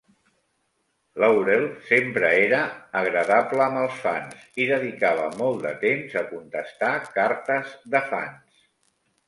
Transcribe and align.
Laurel 1.23 1.65
sempre 1.89 2.31
era 2.45 2.61
agradable 3.03 3.63
amb 3.67 3.83
els 3.83 4.01
fans 4.07 4.49
i 4.65 4.69
dedicava 4.73 5.29
molt 5.45 5.63
de 5.69 5.77
temps 5.87 6.19
a 6.25 6.27
contestar 6.35 6.93
cartes 7.21 7.81
de 7.97 8.07
fans. 8.11 8.69